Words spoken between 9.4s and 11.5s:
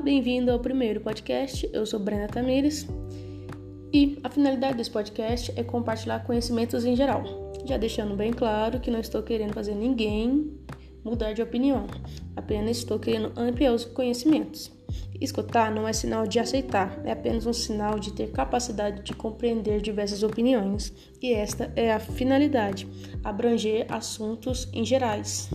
fazer ninguém mudar de